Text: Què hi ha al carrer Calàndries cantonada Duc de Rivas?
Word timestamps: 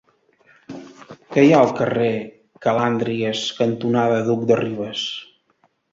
Què 1.35 1.43
hi 1.47 1.51
ha 1.57 1.59
al 1.65 1.73
carrer 1.81 2.09
Calàndries 2.67 3.45
cantonada 3.61 4.19
Duc 4.31 4.45
de 4.53 4.59
Rivas? 4.63 5.05